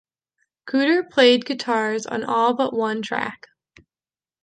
Cooder 0.65 1.03
played 1.07 1.45
guitars 1.45 2.07
on 2.07 2.23
all 2.23 2.55
but 2.55 2.73
one 2.73 3.03
track. 3.03 3.45